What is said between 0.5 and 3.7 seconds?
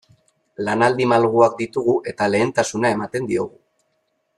Lanaldi malguak ditugu eta lehentasuna ematen diogu.